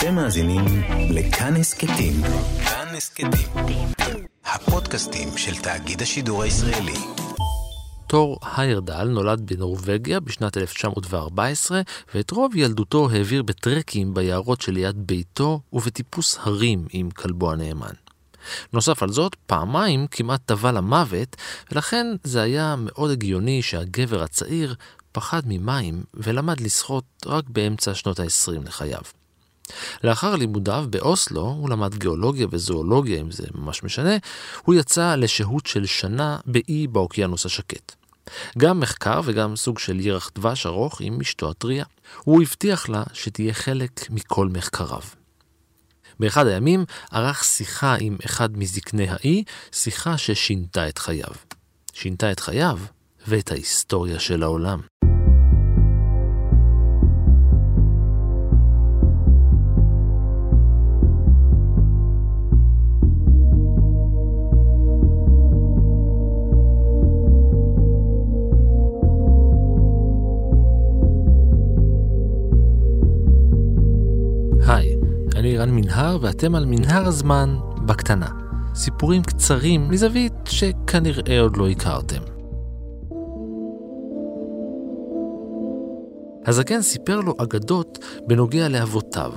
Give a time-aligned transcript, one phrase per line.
[0.00, 0.64] אתם מאזינים
[1.10, 2.12] לכאן הסכתים.
[2.64, 3.88] כאן הסכתים.
[4.44, 6.94] הפודקאסטים של תאגיד השידור הישראלי.
[8.06, 11.80] תור היירדל נולד בנורבגיה בשנת 1914,
[12.14, 17.94] ואת רוב ילדותו העביר בטרקים ביערות שליד ביתו ובטיפוס הרים עם כלבו הנאמן.
[18.72, 21.36] נוסף על זאת, פעמיים כמעט טבע למוות,
[21.72, 24.74] ולכן זה היה מאוד הגיוני שהגבר הצעיר
[25.12, 29.19] פחד ממים ולמד לשחות רק באמצע שנות ה-20 לחייו.
[30.04, 34.16] לאחר לימודיו באוסלו, הוא למד גיאולוגיה וזואולוגיה, אם זה ממש משנה,
[34.62, 37.92] הוא יצא לשהות של שנה באי באוקיינוס השקט.
[38.58, 41.84] גם מחקר וגם סוג של ירח דבש ארוך עם אשתו הטריה.
[42.24, 45.02] הוא הבטיח לה שתהיה חלק מכל מחקריו.
[46.20, 51.34] באחד הימים ערך שיחה עם אחד מזקני האי, שיחה ששינתה את חייו.
[51.92, 52.78] שינתה את חייו
[53.26, 54.80] ואת ההיסטוריה של העולם.
[75.60, 78.28] אני רן מנהר ואתם על מנהר הזמן בקטנה.
[78.74, 82.22] סיפורים קצרים מזווית שכנראה עוד לא הכרתם.
[86.46, 89.32] הזקן סיפר לו אגדות בנוגע לאבותיו.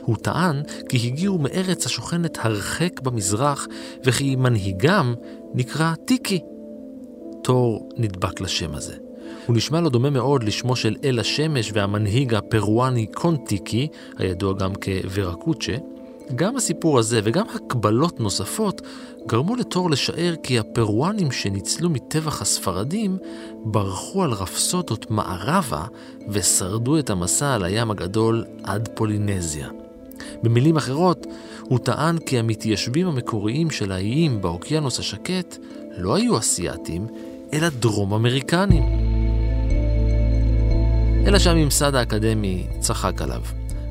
[0.00, 3.66] הוא טען כי הגיעו מארץ השוכנת הרחק במזרח,
[4.04, 5.14] וכי מנהיגם
[5.54, 6.40] נקרא טיקי.
[7.42, 9.09] תור נדבק לשם הזה.
[9.46, 13.88] הוא נשמע לו דומה מאוד לשמו של אל השמש והמנהיג הפרואני קונטיקי,
[14.18, 15.76] הידוע גם כוורקוצ'ה.
[16.34, 18.82] גם הסיפור הזה וגם הקבלות נוספות
[19.26, 23.18] גרמו לתור לשער כי הפרואנים שניצלו מטבח הספרדים
[23.64, 25.84] ברחו על רפסודות מערבה
[26.28, 29.68] ושרדו את המסע על הים הגדול עד פולינזיה.
[30.42, 31.26] במילים אחרות,
[31.62, 35.56] הוא טען כי המתיישבים המקוריים של האיים באוקיינוס השקט
[35.98, 37.06] לא היו אסייתים,
[37.52, 39.09] אלא דרום אמריקנים.
[41.26, 43.42] אלא שהממסד האקדמי צחק עליו.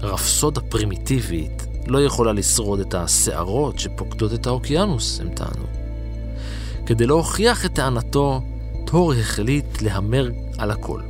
[0.00, 5.66] רפסודה פרימיטיבית לא יכולה לשרוד את הסערות שפוקדות את האוקיינוס, הם טענו.
[6.86, 8.40] כדי להוכיח את טענתו,
[8.84, 11.00] טור החליט להמר על הכל.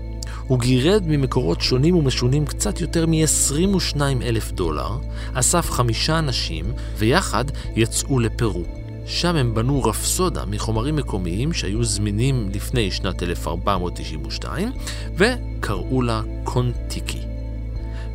[0.47, 4.91] הוא גירד ממקורות שונים ומשונים קצת יותר מ-22 אלף דולר,
[5.33, 6.65] אסף חמישה אנשים,
[6.99, 7.45] ויחד
[7.77, 8.65] יצאו לפרו.
[9.07, 14.73] שם הם בנו רפסודה מחומרים מקומיים שהיו זמינים לפני שנת 1492,
[15.17, 17.21] וקראו לה קונטיקי.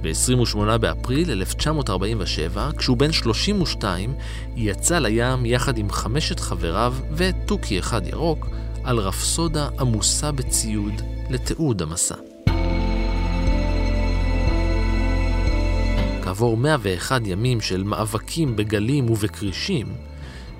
[0.01, 4.13] ב-28 באפריל 1947, כשהוא בן 32,
[4.55, 8.47] יצא לים יחד עם חמשת חבריו ותוכי אחד ירוק,
[8.83, 12.15] על רפסודה עמוסה בציוד לתיעוד המסע.
[16.23, 20.08] כעבור 101 ימים של מאבקים בגלים ובכרישים,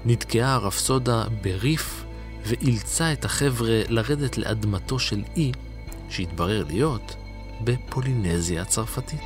[0.05, 2.03] נתקעה הרפסודה בריף
[2.45, 5.51] ואילצה את החבר'ה לרדת לאדמתו של אי
[6.09, 7.15] שהתברר להיות
[7.63, 9.23] בפולינזיה הצרפתית.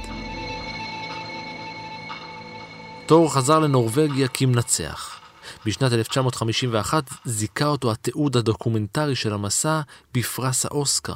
[3.05, 5.19] תור חזר לנורבגיה כמנצח.
[5.65, 9.81] בשנת 1951 זיכה אותו התיעוד הדוקומנטרי של המסע
[10.13, 11.15] בפרס האוסקר.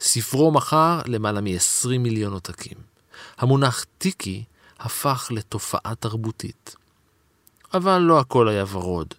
[0.00, 2.78] ספרו מכר למעלה מ-20 מיליון עותקים.
[3.38, 4.44] המונח טיקי
[4.80, 6.79] הפך לתופעה תרבותית.
[7.74, 9.14] אבל לא הכל היה ורוד.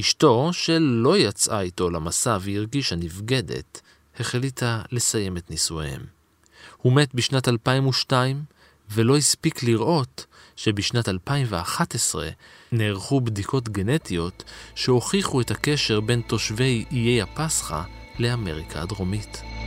[0.00, 3.80] אשתו, שלא יצאה איתו למסע והרגישה נבגדת,
[4.20, 6.04] החליטה לסיים את נישואיהם.
[6.76, 8.42] הוא מת בשנת 2002,
[8.90, 12.28] ולא הספיק לראות שבשנת 2011
[12.72, 17.82] נערכו בדיקות גנטיות שהוכיחו את הקשר בין תושבי איי הפסחא
[18.18, 19.59] לאמריקה הדרומית.